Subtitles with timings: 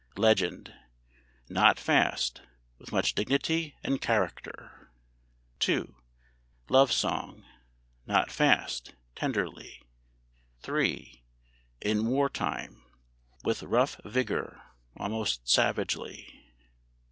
[0.17, 0.73] "LEGEND"
[1.47, 2.41] ("Not fast;
[2.79, 4.89] with much dignity and character")
[5.59, 5.95] 2.
[6.69, 7.45] "LOVE SONG"
[8.07, 9.79] ("Not fast; tenderly")
[10.63, 11.21] 3.
[11.81, 12.81] "IN WAR TIME"
[13.43, 14.63] ("With rough vigor,
[14.97, 16.39] almost savagely") 4.